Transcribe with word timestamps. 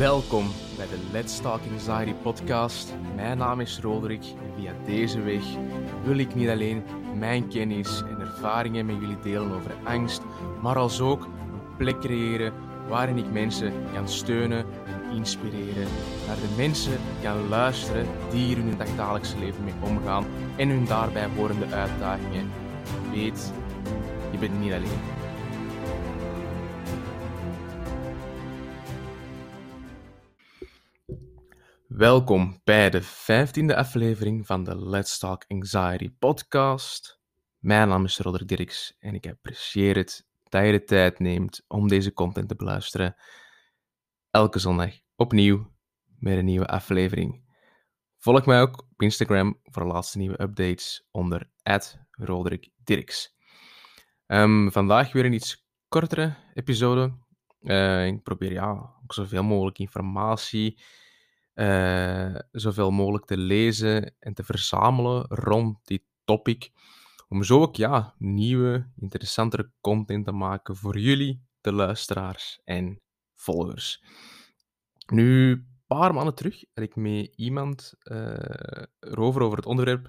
Welkom 0.00 0.46
bij 0.76 0.86
de 0.86 0.98
Let's 1.12 1.40
Talk 1.40 1.60
Anxiety 1.72 2.12
podcast. 2.22 2.94
Mijn 3.14 3.38
naam 3.38 3.60
is 3.60 3.78
Roderick 3.80 4.22
en 4.22 4.52
via 4.56 4.72
deze 4.86 5.20
weg 5.20 5.42
wil 6.04 6.18
ik 6.18 6.34
niet 6.34 6.48
alleen 6.48 6.82
mijn 7.18 7.48
kennis 7.48 8.02
en 8.02 8.20
ervaringen 8.20 8.86
met 8.86 8.96
jullie 9.00 9.20
delen 9.22 9.52
over 9.52 9.74
angst, 9.84 10.22
maar 10.62 10.76
als 10.76 11.00
ook 11.00 11.22
een 11.24 11.76
plek 11.76 12.00
creëren 12.00 12.52
waarin 12.88 13.16
ik 13.16 13.32
mensen 13.32 13.72
kan 13.94 14.08
steunen 14.08 14.64
en 14.86 15.16
inspireren. 15.16 15.88
Naar 16.26 16.36
de 16.36 16.54
mensen 16.56 16.98
kan 17.22 17.48
luisteren 17.48 18.06
die 18.30 18.44
hier 18.44 18.58
in 18.58 18.66
hun 18.66 18.78
dagdagelijkse 18.78 19.38
leven 19.38 19.64
mee 19.64 19.74
omgaan 19.80 20.24
en 20.56 20.68
hun 20.68 20.84
daarbij 20.84 21.28
horende 21.36 21.66
uitdagingen. 21.66 22.50
Weet, 23.12 23.52
je 24.30 24.38
bent 24.38 24.60
niet 24.60 24.72
alleen. 24.72 25.19
Welkom 32.00 32.60
bij 32.64 32.90
de 32.90 33.02
vijftiende 33.02 33.76
aflevering 33.76 34.46
van 34.46 34.64
de 34.64 34.86
Let's 34.88 35.18
Talk 35.18 35.44
Anxiety 35.48 36.10
podcast. 36.18 37.20
Mijn 37.58 37.88
naam 37.88 38.04
is 38.04 38.18
Roderick 38.18 38.48
Dirks 38.48 38.96
en 38.98 39.14
ik 39.14 39.26
apprecieer 39.26 39.96
het 39.96 40.26
dat 40.42 40.64
je 40.64 40.72
de 40.72 40.84
tijd 40.84 41.18
neemt 41.18 41.64
om 41.68 41.88
deze 41.88 42.12
content 42.12 42.48
te 42.48 42.54
beluisteren. 42.54 43.16
Elke 44.30 44.58
zondag 44.58 44.90
opnieuw 45.16 45.72
met 46.18 46.38
een 46.38 46.44
nieuwe 46.44 46.66
aflevering. 46.66 47.44
Volg 48.18 48.46
mij 48.46 48.60
ook 48.60 48.86
op 48.90 49.02
Instagram 49.02 49.60
voor 49.62 49.82
de 49.82 49.88
laatste 49.88 50.18
nieuwe 50.18 50.42
updates 50.42 51.06
onder 51.10 51.50
Roderick 52.10 52.70
Dirks. 52.76 53.36
Um, 54.26 54.72
vandaag 54.72 55.12
weer 55.12 55.24
een 55.24 55.32
iets 55.32 55.66
kortere 55.88 56.34
episode. 56.54 57.18
Uh, 57.62 58.06
ik 58.06 58.22
probeer 58.22 58.52
ja, 58.52 58.70
ook 59.02 59.12
zoveel 59.14 59.42
mogelijk 59.42 59.78
informatie 59.78 60.82
uh, 61.60 62.34
zoveel 62.50 62.90
mogelijk 62.90 63.24
te 63.24 63.36
lezen 63.36 64.14
en 64.18 64.34
te 64.34 64.44
verzamelen 64.44 65.26
rond 65.28 65.78
die 65.84 66.06
topic. 66.24 66.70
Om 67.28 67.42
zo 67.42 67.60
ook 67.60 67.76
ja, 67.76 68.14
nieuwe, 68.18 68.90
interessantere 68.96 69.72
content 69.80 70.24
te 70.24 70.32
maken 70.32 70.76
voor 70.76 70.98
jullie, 70.98 71.42
de 71.60 71.72
luisteraars 71.72 72.60
en 72.64 73.00
volgers. 73.34 74.04
Nu, 75.12 75.50
een 75.50 75.82
paar 75.86 76.14
maanden 76.14 76.34
terug 76.34 76.64
had 76.74 76.84
ik 76.84 76.96
met 76.96 77.32
iemand 77.36 77.94
uh, 78.02 78.84
erover 79.00 79.42
over 79.42 79.56
het 79.56 79.66
onderwerp 79.66 80.08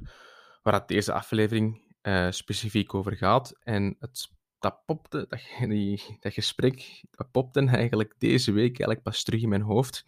waar 0.62 0.86
deze 0.86 1.14
aflevering 1.14 1.96
uh, 2.02 2.32
specifiek 2.32 2.94
over 2.94 3.16
gaat. 3.16 3.60
En 3.60 3.96
het, 4.00 4.30
dat 4.60 4.86
popte, 4.86 5.26
dat, 5.30 5.40
die, 5.70 6.18
dat 6.20 6.34
gesprek, 6.34 7.04
dat 7.10 7.32
popte 7.32 7.66
eigenlijk 7.66 8.14
deze 8.18 8.52
week 8.52 8.70
eigenlijk 8.70 9.04
pas 9.04 9.24
terug 9.24 9.42
in 9.42 9.50
mijn 9.50 9.62
hoofd. 9.62 10.04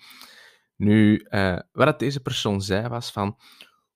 Nu, 0.75 1.27
uh, 1.29 1.59
wat 1.71 1.99
deze 1.99 2.21
persoon 2.21 2.61
zei 2.61 2.88
was 2.88 3.11
van, 3.11 3.38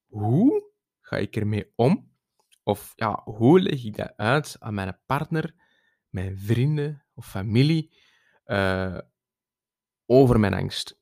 hoe 0.08 0.72
ga 1.02 1.17
ik 1.17 1.36
ermee 1.36 1.72
om? 1.75 2.11
Of 2.64 2.94
ja, 2.95 3.22
hoe 3.23 3.59
leg 3.59 3.83
ik 3.83 3.95
dat 3.95 4.14
uit 4.16 4.56
aan 4.59 4.73
mijn 4.73 5.00
partner, 5.05 5.53
mijn 6.09 6.38
vrienden 6.39 7.05
of 7.14 7.30
familie 7.30 7.95
uh, 8.45 8.98
over 10.05 10.39
mijn 10.39 10.53
angst, 10.53 11.00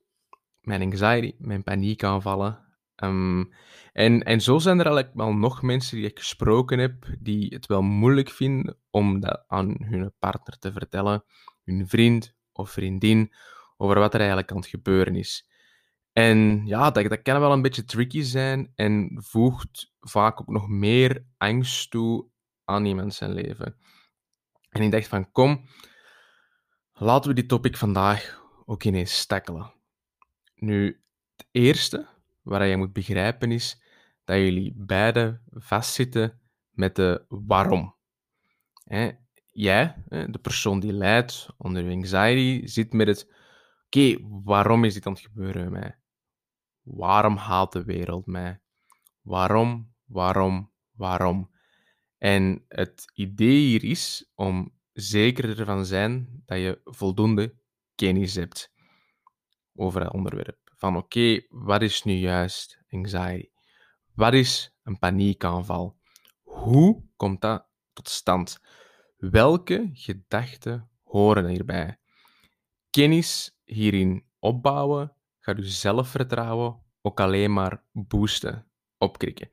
mijn 0.59 0.81
anxiety, 0.81 1.36
mijn 1.38 1.64
paniekaanvallen. 1.64 2.64
Um, 3.03 3.53
en, 3.94 4.23
en 4.23 4.42
zo 4.42 4.59
zijn 4.59 4.80
er 4.80 4.86
eigenlijk 4.86 5.16
wel 5.16 5.34
nog 5.34 5.62
mensen 5.62 5.98
die 5.98 6.06
ik 6.06 6.20
gesproken 6.20 6.80
heb, 6.80 7.06
die 7.20 7.53
het 7.53 7.66
wel 7.66 7.81
moeilijk 7.81 8.30
vinden 8.30 8.78
om 8.90 9.20
dat 9.20 9.44
aan 9.48 9.76
hun 9.80 10.14
partner 10.20 10.58
te 10.59 10.72
vertellen, 10.72 11.23
hun 11.64 11.88
vriend 11.88 12.36
of 12.52 12.70
vriendin, 12.70 13.34
over 13.78 14.00
wat 14.00 14.14
er 14.14 14.20
eigenlijk 14.20 14.52
aan 14.52 14.58
het 14.58 14.68
gebeuren 14.68 15.16
is. 15.16 15.50
En 16.16 16.66
ja, 16.66 16.92
dat, 16.92 17.10
dat 17.10 17.22
kan 17.22 17.40
wel 17.40 17.52
een 17.52 17.62
beetje 17.62 17.84
tricky 17.84 18.22
zijn 18.22 18.72
en 18.76 19.22
voegt 19.24 19.94
vaak 20.00 20.42
ook 20.42 20.48
nog 20.48 20.68
meer 20.68 21.26
angst 21.38 21.92
toe 21.92 22.28
aan 22.64 22.86
iemand 22.86 23.14
zijn 23.14 23.34
leven. 23.34 23.78
En 24.70 24.81
ik 24.81 24.92
dacht 24.92 25.08
van, 25.08 25.31
kom, 25.31 25.70
laten 26.94 27.30
we 27.30 27.36
die 27.36 27.46
topic 27.46 27.78
vandaag 27.78 28.42
ook 28.66 28.84
ineens 28.84 29.25
tackelen. 29.25 29.74
Nu, 30.56 31.04
het 31.36 31.48
eerste 31.52 32.08
wat 32.42 32.68
je 32.70 32.78
moet 32.78 32.94
begrijpen 32.94 33.52
is 33.52 33.81
dat 34.24 34.38
jullie 34.38 34.74
beiden 34.75 35.42
vastzitten 35.52 36.42
met 36.70 36.96
de 36.96 37.25
waarom. 37.28 37.96
jij, 39.52 40.04
de 40.08 40.40
persoon 40.42 40.80
die 40.80 40.94
lijdt 40.94 41.48
onder 41.58 41.92
anxiety, 41.92 42.68
zit 42.68 42.94
met 42.94 43.08
het 43.08 43.34
oké, 43.86 44.18
waarom 44.44 44.84
is 44.84 44.94
dit 44.94 45.06
aan 45.06 45.14
het 45.14 45.22
gebeuren 45.22 45.72
met 45.72 45.72
mij? 45.72 46.04
Waarom 46.85 47.35
haat 47.35 47.72
de 47.72 47.84
wereld 47.84 48.25
mij? 48.25 48.59
Waarom, 49.22 49.94
waarom, 50.06 50.72
waarom? 50.91 51.51
En 52.18 52.66
het 52.68 53.12
idee 53.13 53.68
hier 53.68 53.84
is 53.84 54.31
om 54.35 54.73
zeker 54.94 55.59
ervan 55.59 55.85
zijn 55.85 56.41
dat 56.45 56.57
je 56.57 56.81
voldoende 56.84 57.56
kennis 57.95 58.35
hebt 58.35 58.74
over 59.75 60.01
het 60.01 60.13
onderwerp. 60.13 60.57
Van 60.75 60.97
oké, 60.97 61.41
wat 61.50 61.81
is 61.81 62.03
nu 62.03 62.13
juist 62.13 62.79
anxiety? 62.90 63.50
Wat 64.13 64.34
is 64.34 64.75
een 64.84 65.00
paniekaanval? 65.00 66.00
Hoe 66.41 67.03
komt 67.16 67.41
dat 67.41 67.68
tot 67.94 68.09
stand? 68.09 68.59
Welke 69.18 69.90
gedachten 69.94 70.90
horen 71.03 71.47
hierbij? 71.47 72.00
Kennis 72.90 73.57
hierin 73.63 74.25
opbouwen 74.40 75.15
gaat 75.45 75.57
je 75.57 75.63
zelfvertrouwen 75.63 76.81
ook 77.01 77.19
alleen 77.19 77.53
maar 77.53 77.83
boosten, 77.91 78.67
opkrikken. 78.97 79.50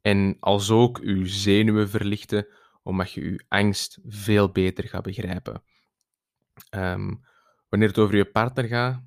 En 0.00 0.36
als 0.40 0.70
ook 0.70 1.00
je 1.02 1.26
zenuwen 1.26 1.88
verlichten, 1.88 2.46
omdat 2.82 3.12
je 3.12 3.30
je 3.30 3.44
angst 3.48 3.98
veel 4.06 4.50
beter 4.50 4.88
gaat 4.88 5.02
begrijpen. 5.02 5.62
Ehm, 6.70 7.14
wanneer 7.68 7.88
het 7.88 7.98
over 7.98 8.16
je 8.16 8.30
partner 8.30 8.64
gaat, 8.64 9.02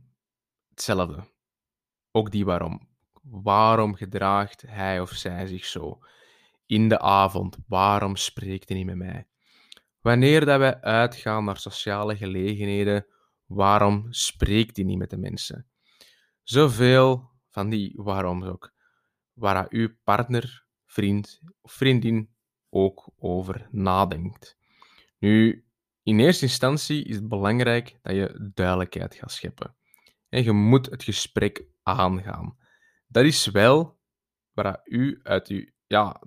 hetzelfde. 0.70 1.24
Ook 2.12 2.32
die 2.32 2.46
waarom. 2.46 2.90
Waarom 3.22 3.96
gedraagt 3.96 4.62
hij 4.62 5.00
of 5.00 5.10
zij 5.10 5.48
zich 5.48 5.66
zo? 5.66 6.00
In 6.66 6.90
de 6.90 7.00
avond, 7.00 7.58
waarom 7.68 8.16
spreekt 8.16 8.70
hij 8.70 8.78
niet 8.78 8.86
met 8.86 8.96
mij? 8.96 9.28
Wanneer 10.02 10.46
dat 10.46 10.60
wij 10.60 10.82
uitgaan 10.82 11.46
naar 11.46 11.58
sociale 11.58 12.18
gelegenheden, 12.18 13.06
waarom 13.46 14.08
spreekt 14.10 14.76
hij 14.76 14.86
niet 14.86 14.98
met 14.98 15.10
de 15.10 15.18
mensen? 15.18 15.68
Zoveel 16.44 17.32
van 17.50 17.70
die 17.70 17.94
waarom 17.96 18.44
ook, 18.44 18.74
waar 19.34 19.66
uw 19.70 19.90
partner, 20.04 20.66
vriend 20.86 21.42
of 21.62 21.72
vriendin 21.72 22.30
ook 22.70 23.10
over 23.18 23.68
nadenkt. 23.72 24.58
Nu, 25.20 25.66
in 26.04 26.20
eerste 26.20 26.46
instantie 26.46 27.04
is 27.04 27.16
het 27.16 27.28
belangrijk 27.28 28.00
dat 28.02 28.16
je 28.16 28.52
duidelijkheid 28.54 29.16
gaat 29.16 29.32
scheppen. 29.32 29.76
En 30.30 30.44
je 30.44 30.52
moet 30.52 30.90
het 30.90 31.04
gesprek 31.04 31.66
aangaan. 31.84 32.58
Dat 33.08 33.26
is 33.26 33.46
wel 33.46 34.00
waar 34.52 34.82
u 34.84 35.20
uit 35.24 35.48
uw... 35.48 35.66
Ja, 35.88 36.22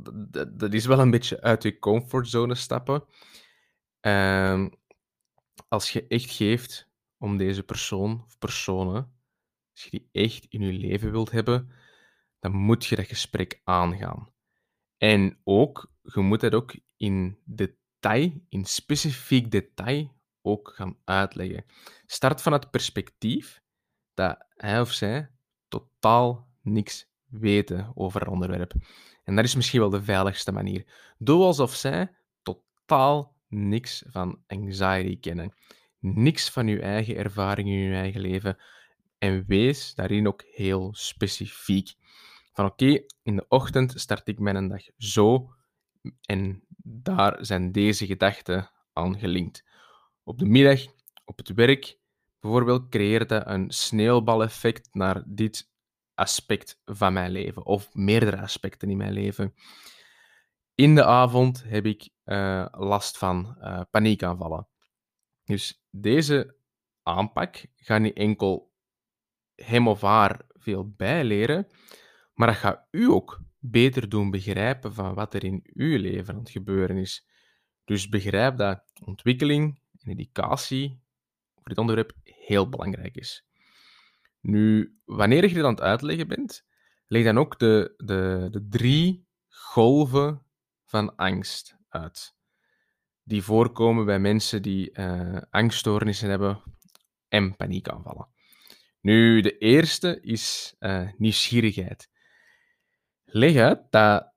dat, 0.54 0.74
is 0.74 0.86
wel 0.86 0.98
een 0.98 1.10
beetje 1.10 1.40
uit 1.40 1.62
je 1.62 1.78
comfortzone 1.78 2.54
stappen. 2.54 3.04
Um, 4.00 4.70
als 5.68 5.90
je 5.90 6.06
echt 6.06 6.30
geeft 6.30 6.90
om 7.18 7.36
deze 7.36 7.62
persoon 7.62 8.22
of 8.26 8.38
personen 8.38 9.15
als 9.76 9.84
je 9.84 9.90
die 9.90 10.08
echt 10.12 10.46
in 10.48 10.60
je 10.60 10.72
leven 10.72 11.10
wilt 11.10 11.30
hebben, 11.30 11.70
dan 12.38 12.52
moet 12.52 12.86
je 12.86 12.96
dat 12.96 13.06
gesprek 13.06 13.60
aangaan. 13.64 14.28
En 14.96 15.40
ook, 15.44 15.92
je 16.02 16.20
moet 16.20 16.40
dat 16.40 16.54
ook 16.54 16.76
in 16.96 17.38
detail, 17.44 18.32
in 18.48 18.64
specifiek 18.64 19.50
detail, 19.50 20.14
ook 20.42 20.72
gaan 20.74 20.96
uitleggen. 21.04 21.64
Start 22.06 22.42
van 22.42 22.52
het 22.52 22.70
perspectief 22.70 23.62
dat 24.14 24.46
hij 24.48 24.80
of 24.80 24.92
zij 24.92 25.30
totaal 25.68 26.48
niks 26.62 27.08
weten 27.24 27.92
over 27.94 28.20
het 28.20 28.28
onderwerp. 28.28 28.74
En 29.24 29.36
dat 29.36 29.44
is 29.44 29.54
misschien 29.54 29.80
wel 29.80 29.90
de 29.90 30.02
veiligste 30.02 30.52
manier. 30.52 31.14
Doe 31.18 31.42
alsof 31.42 31.74
zij 31.74 32.16
totaal 32.42 33.36
niks 33.48 34.02
van 34.06 34.42
anxiety 34.46 35.20
kennen. 35.20 35.54
Niks 35.98 36.50
van 36.50 36.66
je 36.66 36.80
eigen 36.80 37.16
ervaring 37.16 37.68
in 37.68 37.74
je 37.74 37.94
eigen 37.94 38.20
leven. 38.20 38.58
En 39.18 39.44
wees 39.46 39.94
daarin 39.94 40.26
ook 40.26 40.42
heel 40.42 40.94
specifiek. 40.94 41.94
Van 42.52 42.64
oké, 42.64 43.04
in 43.22 43.36
de 43.36 43.44
ochtend 43.48 44.00
start 44.00 44.28
ik 44.28 44.38
mijn 44.38 44.68
dag 44.68 44.82
zo 44.96 45.54
en 46.20 46.64
daar 46.82 47.44
zijn 47.44 47.72
deze 47.72 48.06
gedachten 48.06 48.70
aan 48.92 49.18
gelinkt. 49.18 49.64
Op 50.22 50.38
de 50.38 50.46
middag, 50.46 50.84
op 51.24 51.36
het 51.36 51.54
werk, 51.54 51.98
bijvoorbeeld, 52.40 52.88
creëert 52.88 53.28
dat 53.28 53.46
een 53.46 53.70
sneeuwbaleffect 53.70 54.88
naar 54.92 55.22
dit 55.26 55.70
aspect 56.14 56.80
van 56.84 57.12
mijn 57.12 57.30
leven, 57.30 57.66
of 57.66 57.94
meerdere 57.94 58.40
aspecten 58.40 58.90
in 58.90 58.96
mijn 58.96 59.12
leven. 59.12 59.54
In 60.74 60.94
de 60.94 61.04
avond 61.04 61.64
heb 61.64 61.86
ik 61.86 62.08
uh, 62.24 62.66
last 62.70 63.18
van 63.18 63.56
uh, 63.60 63.80
paniekaanvallen. 63.90 64.68
Dus 65.44 65.84
deze 65.90 66.56
aanpak 67.02 67.66
gaat 67.76 68.00
niet 68.00 68.16
enkel 68.16 68.65
hem 69.56 69.88
of 69.88 70.00
haar 70.00 70.40
veel 70.48 70.92
bijleren, 70.96 71.66
maar 72.34 72.48
dat 72.48 72.56
gaat 72.56 72.86
u 72.90 73.10
ook 73.10 73.40
beter 73.58 74.08
doen 74.08 74.30
begrijpen 74.30 74.94
van 74.94 75.14
wat 75.14 75.34
er 75.34 75.44
in 75.44 75.66
uw 75.74 75.98
leven 75.98 76.34
aan 76.34 76.40
het 76.40 76.50
gebeuren 76.50 76.96
is. 76.96 77.26
Dus 77.84 78.08
begrijp 78.08 78.56
dat 78.56 78.84
ontwikkeling 79.04 79.80
en 79.98 80.10
educatie 80.10 81.00
voor 81.54 81.68
dit 81.68 81.78
onderwerp 81.78 82.12
heel 82.22 82.68
belangrijk 82.68 83.16
is. 83.16 83.46
Nu, 84.40 84.96
wanneer 85.04 85.48
je 85.48 85.54
dit 85.54 85.64
aan 85.64 85.70
het 85.70 85.80
uitleggen 85.80 86.28
bent, 86.28 86.66
leg 87.06 87.24
dan 87.24 87.38
ook 87.38 87.58
de, 87.58 87.94
de, 87.96 88.48
de 88.50 88.66
drie 88.68 89.26
golven 89.48 90.42
van 90.84 91.16
angst 91.16 91.76
uit. 91.88 92.34
Die 93.22 93.42
voorkomen 93.42 94.04
bij 94.04 94.18
mensen 94.18 94.62
die 94.62 94.98
uh, 94.98 95.38
angststoornissen 95.50 96.28
hebben 96.28 96.62
en 97.28 97.56
paniekaanvallen. 97.56 98.28
Nu, 99.06 99.40
de 99.40 99.58
eerste 99.58 100.20
is 100.20 100.74
uh, 100.80 101.08
nieuwsgierigheid. 101.16 102.10
Leg 103.24 103.56
uit 103.56 103.80
dat, 103.90 104.32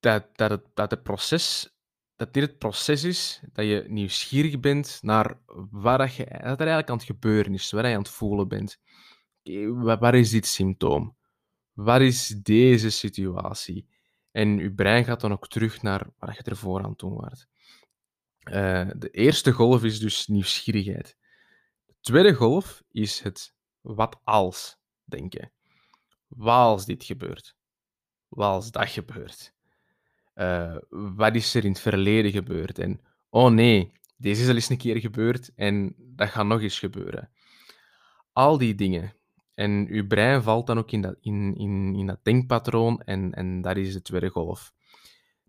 dat, 0.00 0.28
dat, 0.32 0.50
het, 0.50 0.64
dat, 0.74 0.90
het 0.90 1.02
proces, 1.02 1.74
dat 2.16 2.34
dit 2.34 2.42
het 2.42 2.58
proces 2.58 3.04
is 3.04 3.40
dat 3.52 3.64
je 3.64 3.84
nieuwsgierig 3.88 4.60
bent 4.60 4.98
naar 5.02 5.38
wat, 5.70 6.14
je, 6.14 6.24
dat 6.24 6.34
er 6.40 6.44
eigenlijk 6.44 6.90
aan 6.90 6.96
het 6.96 7.06
gebeuren 7.06 7.54
is, 7.54 7.70
wat 7.70 7.84
je 7.84 7.90
aan 7.92 7.98
het 7.98 8.08
voelen 8.08 8.48
bent. 8.48 8.80
Waar 9.82 10.14
is 10.14 10.30
dit 10.30 10.46
symptoom? 10.46 11.16
Wat 11.72 12.00
is 12.00 12.28
deze 12.28 12.90
situatie? 12.90 13.88
En 14.30 14.58
je 14.58 14.72
brein 14.72 15.04
gaat 15.04 15.20
dan 15.20 15.32
ook 15.32 15.48
terug 15.48 15.82
naar 15.82 16.06
waar 16.18 16.34
je 16.36 16.50
ervoor 16.50 16.84
aan 16.84 16.96
toe 16.96 17.20
was. 17.20 17.46
Uh, 18.44 18.90
de 18.96 19.10
eerste 19.10 19.52
golf 19.52 19.84
is 19.84 19.98
dus 19.98 20.26
nieuwsgierigheid. 20.26 21.18
De 22.00 22.10
tweede 22.10 22.34
golf 22.34 22.82
is 22.90 23.20
het 23.20 23.54
wat 23.80 24.20
als 24.24 24.78
denken. 25.04 25.52
Wat 26.28 26.54
als 26.54 26.86
dit 26.86 27.04
gebeurt? 27.04 27.56
Wat 28.28 28.46
als 28.46 28.70
dat 28.70 28.88
gebeurt? 28.88 29.54
Uh, 30.34 30.76
wat 30.88 31.34
is 31.34 31.54
er 31.54 31.64
in 31.64 31.70
het 31.70 31.80
verleden 31.80 32.30
gebeurd? 32.30 32.78
En 32.78 33.00
oh 33.28 33.50
nee, 33.50 33.92
deze 34.16 34.42
is 34.42 34.48
al 34.48 34.54
eens 34.54 34.68
een 34.68 34.76
keer 34.76 35.00
gebeurd 35.00 35.50
en 35.54 35.94
dat 35.96 36.28
gaat 36.28 36.46
nog 36.46 36.60
eens 36.60 36.78
gebeuren. 36.78 37.30
Al 38.32 38.58
die 38.58 38.74
dingen. 38.74 39.14
En 39.54 39.86
uw 39.88 40.06
brein 40.06 40.42
valt 40.42 40.66
dan 40.66 40.78
ook 40.78 40.90
in 40.90 41.00
dat, 41.00 41.16
in, 41.20 41.54
in, 41.56 41.94
in 41.94 42.06
dat 42.06 42.18
denkpatroon 42.22 43.00
en, 43.00 43.32
en 43.34 43.60
dat 43.60 43.76
is 43.76 43.92
de 43.92 44.02
tweede 44.02 44.28
golf. 44.28 44.72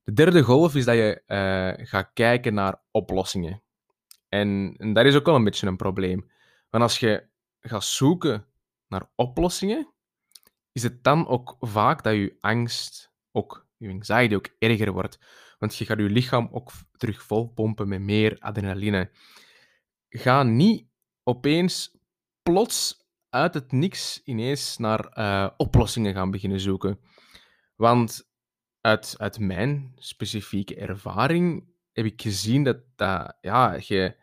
De 0.03 0.13
derde 0.13 0.41
golf 0.41 0.75
is 0.75 0.85
dat 0.85 0.95
je 0.95 1.21
uh, 1.27 1.85
gaat 1.87 2.11
kijken 2.13 2.53
naar 2.53 2.81
oplossingen. 2.91 3.61
En, 4.29 4.75
en 4.77 4.93
dat 4.93 5.05
is 5.05 5.15
ook 5.15 5.25
wel 5.25 5.35
een 5.35 5.43
beetje 5.43 5.67
een 5.67 5.75
probleem. 5.75 6.29
Want 6.71 6.83
als 6.83 6.99
je 6.99 7.29
gaat 7.59 7.83
zoeken 7.83 8.47
naar 8.87 9.11
oplossingen, 9.15 9.93
is 10.71 10.83
het 10.83 11.03
dan 11.03 11.27
ook 11.27 11.55
vaak 11.59 12.03
dat 12.03 12.13
je 12.13 12.37
angst, 12.39 13.13
ook 13.31 13.67
je 13.77 13.89
anxiety 13.89 14.35
ook 14.35 14.55
erger 14.59 14.91
wordt. 14.91 15.19
Want 15.59 15.75
je 15.75 15.85
gaat 15.85 15.97
je 15.97 16.03
lichaam 16.03 16.49
ook 16.51 16.71
terug 16.97 17.23
volpompen 17.23 17.87
met 17.87 18.01
meer 18.01 18.39
adrenaline. 18.39 19.11
Ga 20.09 20.43
niet 20.43 20.87
opeens 21.23 21.97
plots 22.43 23.07
uit 23.29 23.53
het 23.53 23.71
niks 23.71 24.21
ineens 24.23 24.77
naar 24.77 25.17
uh, 25.17 25.49
oplossingen 25.57 26.13
gaan 26.13 26.31
beginnen 26.31 26.59
zoeken. 26.59 26.99
Want 27.75 28.29
uit, 28.81 29.15
uit 29.17 29.39
mijn 29.39 29.91
specifieke 29.95 30.75
ervaring 30.75 31.69
heb 31.91 32.05
ik 32.05 32.21
gezien 32.21 32.63
dat, 32.63 32.77
dat 32.95 33.37
ja, 33.41 33.77
je, 33.79 34.15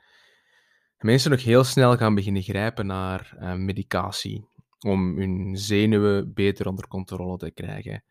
mensen 0.98 1.30
nog 1.30 1.42
heel 1.42 1.64
snel 1.64 1.96
gaan 1.96 2.14
beginnen 2.14 2.42
grijpen 2.42 2.86
naar 2.86 3.36
uh, 3.40 3.54
medicatie 3.54 4.48
om 4.78 5.16
hun 5.16 5.56
zenuwen 5.56 6.34
beter 6.34 6.68
onder 6.68 6.88
controle 6.88 7.36
te 7.36 7.50
krijgen. 7.50 8.04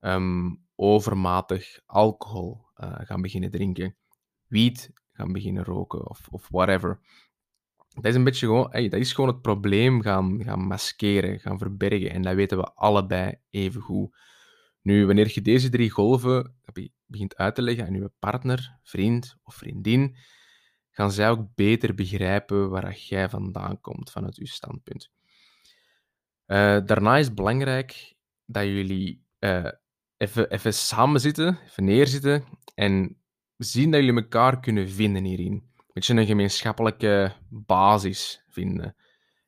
Um, 0.00 0.68
overmatig 0.74 1.80
alcohol 1.86 2.64
uh, 2.76 2.94
gaan 2.98 3.22
beginnen 3.22 3.50
drinken, 3.50 3.96
wiet 4.46 4.90
gaan 5.12 5.32
beginnen 5.32 5.64
roken 5.64 6.08
of, 6.08 6.28
of 6.30 6.48
whatever. 6.48 7.00
Dat 7.94 8.04
is 8.04 8.14
een 8.14 8.24
beetje 8.24 8.46
gewoon, 8.46 8.70
dat 8.70 9.00
is 9.00 9.12
gewoon 9.12 9.30
het 9.30 9.42
probleem 9.42 10.02
gaan, 10.02 10.44
gaan 10.44 10.60
maskeren, 10.60 11.40
gaan 11.40 11.58
verbergen. 11.58 12.10
En 12.10 12.22
dat 12.22 12.34
weten 12.34 12.58
we 12.58 12.72
allebei 12.74 13.34
even 13.50 13.80
goed. 13.80 14.16
Nu, 14.82 15.06
wanneer 15.06 15.30
je 15.34 15.42
deze 15.42 15.68
drie 15.68 15.90
golven 15.90 16.54
begint 17.06 17.36
uit 17.36 17.54
te 17.54 17.62
leggen 17.62 17.86
aan 17.86 17.94
je 17.94 18.10
partner, 18.18 18.78
vriend 18.82 19.36
of 19.42 19.54
vriendin, 19.54 20.16
gaan 21.00 21.12
zij 21.12 21.30
ook 21.30 21.54
beter 21.54 21.94
begrijpen 21.94 22.70
waar 22.70 22.96
jij 22.96 23.28
vandaan 23.28 23.80
komt 23.80 24.10
vanuit 24.10 24.36
je 24.36 24.46
standpunt. 24.46 25.10
Uh, 26.46 26.80
daarna 26.84 27.16
is 27.16 27.26
het 27.26 27.34
belangrijk 27.34 28.14
dat 28.44 28.64
jullie 28.64 29.24
uh, 29.38 29.70
even, 30.16 30.50
even 30.50 30.74
samen 30.74 31.20
zitten, 31.20 31.58
even 31.64 31.84
neerzitten 31.84 32.44
en 32.74 33.16
zien 33.56 33.90
dat 33.90 34.00
jullie 34.00 34.22
elkaar 34.22 34.60
kunnen 34.60 34.88
vinden 34.88 35.24
hierin 35.24 35.70
beetje 36.00 36.14
een 36.14 36.26
gemeenschappelijke 36.26 37.32
basis 37.48 38.44
vinden. 38.48 38.96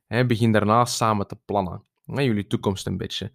He, 0.07 0.27
begin 0.27 0.53
daarna 0.53 0.85
samen 0.85 1.27
te 1.27 1.37
plannen. 1.45 1.85
jullie 2.05 2.47
toekomst 2.47 2.87
een 2.87 2.97
beetje. 2.97 3.33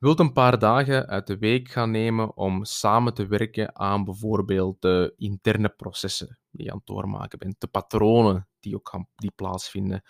Wilt 0.00 0.18
een 0.18 0.32
paar 0.32 0.58
dagen 0.58 1.06
uit 1.06 1.26
de 1.26 1.38
week 1.38 1.68
gaan 1.68 1.90
nemen 1.90 2.36
om 2.36 2.64
samen 2.64 3.14
te 3.14 3.26
werken 3.26 3.78
aan 3.78 4.04
bijvoorbeeld 4.04 4.82
de 4.82 5.12
interne 5.16 5.68
processen 5.68 6.38
die 6.50 6.64
je 6.64 6.70
aan 6.70 6.76
het 6.76 6.86
doormaken 6.86 7.38
bent, 7.38 7.60
de 7.60 7.66
patronen 7.66 8.48
die 8.60 8.74
ook 8.74 8.88
gaan, 8.88 9.08
die 9.14 9.30
plaatsvinden. 9.30 10.02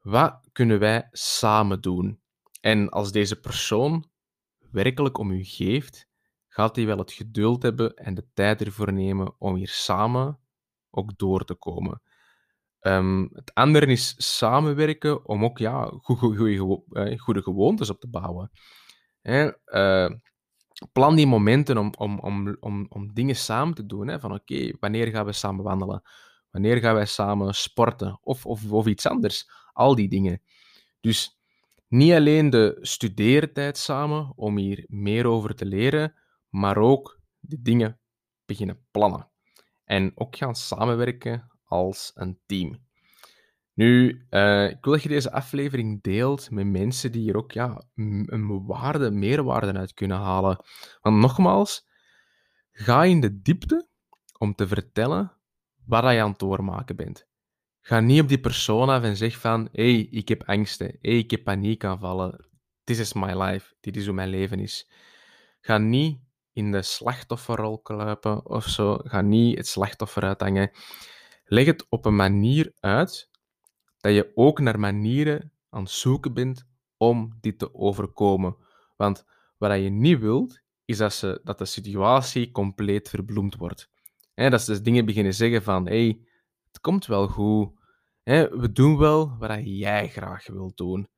Wat 0.00 0.48
kunnen 0.52 0.78
wij 0.78 1.08
samen 1.10 1.80
doen? 1.80 2.20
En 2.60 2.88
als 2.88 3.12
deze 3.12 3.40
persoon 3.40 4.10
werkelijk 4.70 5.18
om 5.18 5.30
u 5.30 5.44
geeft, 5.44 6.08
gaat 6.48 6.76
hij 6.76 6.86
wel 6.86 6.98
het 6.98 7.12
geduld 7.12 7.62
hebben 7.62 7.94
en 7.94 8.14
de 8.14 8.26
tijd 8.34 8.62
ervoor 8.62 8.92
nemen 8.92 9.34
om 9.38 9.54
hier 9.54 9.68
samen 9.68 10.38
ook 10.90 11.18
door 11.18 11.44
te 11.44 11.54
komen. 11.54 12.02
Ehm, 12.80 13.26
het 13.32 13.54
andere 13.54 13.86
is 13.86 14.36
samenwerken 14.36 15.26
om 15.26 15.44
ook 15.44 15.58
ja, 15.58 15.84
eh, 15.84 17.18
goede 17.18 17.42
gewoontes 17.42 17.90
op 17.90 18.00
te 18.00 18.08
bouwen. 18.08 18.50
Uh, 19.28 20.10
plan 20.92 21.16
die 21.16 21.26
momenten 21.26 21.78
om, 21.78 21.92
om, 21.98 22.18
om, 22.18 22.56
om, 22.60 22.86
om 22.88 23.14
dingen 23.14 23.36
samen 23.36 23.74
te 23.74 23.86
doen. 23.86 24.08
Hè? 24.08 24.20
Van 24.20 24.34
oké, 24.34 24.72
wanneer 24.80 25.06
gaan 25.06 25.26
we 25.26 25.32
samen 25.32 25.64
wandelen? 25.64 26.02
Wanneer 26.50 26.76
gaan 26.76 26.94
wij 26.94 27.06
samen 27.06 27.54
sporten? 27.54 28.18
Of, 28.22 28.46
of, 28.46 28.72
of 28.72 28.86
iets 28.86 29.06
anders. 29.06 29.50
Al 29.72 29.94
die 29.94 30.08
dingen. 30.08 30.42
Dus 31.00 31.38
niet 31.88 32.12
alleen 32.12 32.50
de 32.50 32.78
studeertijd 32.80 33.78
samen 33.78 34.32
om 34.36 34.56
hier 34.56 34.84
meer 34.86 35.26
over 35.26 35.54
te 35.54 35.66
leren, 35.66 36.14
maar 36.48 36.76
ook 36.76 37.20
de 37.38 37.62
dingen 37.62 38.00
beginnen 38.44 38.86
plannen 38.90 39.30
en 39.84 40.12
ook 40.14 40.36
gaan 40.36 40.54
samenwerken 40.54 41.50
als 41.64 42.10
een 42.14 42.38
team. 42.46 42.86
Nu, 43.78 44.26
uh, 44.30 44.70
ik 44.70 44.84
wil 44.84 44.92
dat 44.92 45.02
je 45.02 45.08
deze 45.08 45.32
aflevering 45.32 46.02
deelt 46.02 46.50
met 46.50 46.66
mensen 46.66 47.12
die 47.12 47.22
hier 47.22 47.36
ook 47.36 47.52
ja, 47.52 47.82
een 47.94 48.66
waarde, 48.66 49.10
meerwaarde 49.10 49.72
uit 49.72 49.94
kunnen 49.94 50.16
halen. 50.16 50.64
Want 51.00 51.16
nogmaals, 51.16 51.88
ga 52.72 53.04
in 53.04 53.20
de 53.20 53.40
diepte 53.40 53.88
om 54.38 54.54
te 54.54 54.68
vertellen 54.68 55.32
wat 55.86 56.02
je 56.02 56.20
aan 56.20 56.30
het 56.30 56.38
doormaken 56.38 56.96
bent. 56.96 57.26
Ga 57.80 58.00
niet 58.00 58.20
op 58.20 58.28
die 58.28 58.40
persoon 58.40 58.88
af 58.88 59.02
en 59.02 59.16
zeg 59.16 59.38
van, 59.38 59.68
hé, 59.72 59.92
hey, 59.92 60.08
ik 60.10 60.28
heb 60.28 60.42
angsten, 60.42 60.96
hey, 61.00 61.18
ik 61.18 61.30
heb 61.30 61.44
paniekaanvallen, 61.44 62.48
this 62.84 62.98
is 62.98 63.12
my 63.12 63.42
life, 63.42 63.74
dit 63.80 63.96
is 63.96 64.04
hoe 64.04 64.14
mijn 64.14 64.28
leven 64.28 64.60
is. 64.60 64.90
Ga 65.60 65.78
niet 65.78 66.20
in 66.52 66.72
de 66.72 66.82
slachtofferrol 66.82 67.80
kruipen 67.80 68.46
of 68.46 68.64
zo. 68.64 68.96
Ga 69.02 69.20
niet 69.20 69.56
het 69.56 69.66
slachtoffer 69.66 70.22
uithangen. 70.22 70.70
Leg 71.44 71.66
het 71.66 71.86
op 71.88 72.04
een 72.04 72.16
manier 72.16 72.72
uit 72.80 73.27
dat 74.08 74.16
je 74.16 74.32
ook 74.34 74.60
naar 74.60 74.78
manieren 74.78 75.52
aan 75.70 75.82
het 75.82 75.90
zoeken 75.90 76.34
bent 76.34 76.66
om 76.96 77.36
dit 77.40 77.58
te 77.58 77.74
overkomen. 77.74 78.56
Want 78.96 79.24
wat 79.58 79.82
je 79.82 79.88
niet 79.88 80.18
wilt, 80.18 80.60
is 80.84 80.96
dat, 80.96 81.12
ze, 81.12 81.40
dat 81.44 81.58
de 81.58 81.64
situatie 81.64 82.50
compleet 82.50 83.08
verbloemd 83.08 83.54
wordt. 83.54 83.90
dat 84.34 84.62
ze 84.62 84.70
dus 84.70 84.82
dingen 84.82 85.04
beginnen 85.04 85.34
zeggen 85.34 85.62
van, 85.62 85.86
hey, 85.86 86.20
het 86.66 86.80
komt 86.80 87.06
wel 87.06 87.28
goed. 87.28 87.72
we 88.22 88.70
doen 88.72 88.98
wel 88.98 89.38
wat 89.38 89.60
jij 89.62 90.08
graag 90.08 90.46
wilt 90.46 90.76
doen. 90.76 91.08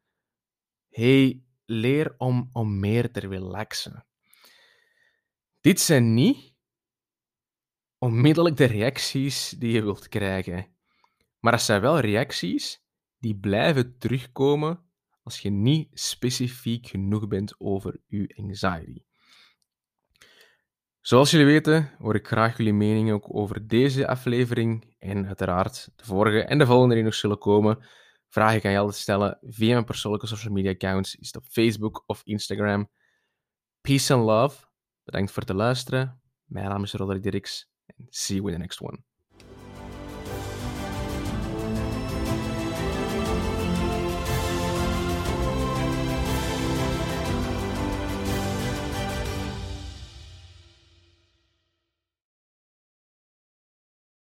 hey, 0.88 1.44
leer 1.64 2.14
om, 2.18 2.49
om 2.52 2.78
meer 2.80 3.11
te 3.11 3.20
relaxen. 3.20 4.06
Dit 5.61 5.80
zijn 5.80 6.14
niet 6.14 6.54
onmiddellijk 7.99 8.56
de 8.56 8.64
reacties 8.64 9.49
die 9.49 9.73
je 9.73 9.82
wilt 9.82 10.09
krijgen. 10.09 10.78
Maar 11.40 11.52
dat 11.52 11.62
zijn 11.62 11.80
wel 11.80 11.99
reacties 11.99 12.82
die 13.18 13.37
blijven 13.37 13.99
terugkomen 13.99 14.85
als 15.23 15.40
je 15.40 15.50
niet 15.50 15.88
specifiek 15.92 16.87
genoeg 16.87 17.28
bent 17.28 17.54
over 17.59 18.00
je 18.06 18.35
anxiety. 18.37 19.02
Zoals 21.00 21.30
jullie 21.30 21.47
weten, 21.47 21.94
hoor 21.99 22.14
ik 22.14 22.26
graag 22.26 22.56
jullie 22.56 22.73
mening 22.73 23.12
ook 23.12 23.35
over 23.35 23.66
deze 23.66 24.06
aflevering 24.06 24.94
en 24.99 25.26
uiteraard 25.26 25.90
de 25.97 26.04
vorige 26.04 26.44
en 26.44 26.59
de 26.59 26.66
volgende 26.66 26.94
die 26.94 27.04
nog 27.04 27.14
zullen 27.14 27.38
komen. 27.38 27.87
Vragen 28.28 28.61
kan 28.61 28.70
je 28.70 28.78
altijd 28.78 28.97
stellen 28.97 29.38
via 29.42 29.73
mijn 29.73 29.85
persoonlijke 29.85 30.26
social 30.26 30.52
media 30.52 30.70
accounts. 30.70 31.16
Is 31.16 31.26
het 31.26 31.37
op 31.37 31.44
Facebook 31.44 32.02
of 32.06 32.20
Instagram. 32.25 32.90
Peace 33.80 34.14
and 34.14 34.25
love. 34.25 34.66
Bedankt 35.04 35.32
voor 35.32 35.42
het 35.42 35.52
luisteren. 35.52 36.20
Mijn 36.44 36.68
naam 36.68 36.82
is 36.82 36.92
Roderick 36.92 37.23
Dirks. 37.23 37.70
En 37.87 38.06
see 38.09 38.37
you 38.37 38.49
in 38.49 38.54
the 38.54 38.61
next 38.61 38.80
one. 38.80 39.09